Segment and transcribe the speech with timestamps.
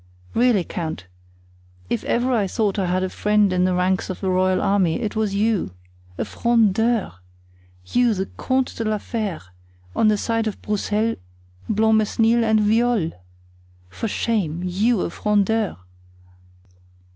[0.33, 1.05] Really, count,
[1.87, 4.59] if ever I thought that I had a friend in the ranks of the royal
[4.59, 5.75] army, it was you.
[6.17, 7.11] A Frondeur!
[7.85, 9.43] you, the Comte de la Fere,
[9.95, 11.17] on the side of Broussel,
[11.69, 13.11] Blancmesnil and Viole!
[13.89, 14.63] For shame!
[14.65, 15.77] you, a Frondeur!"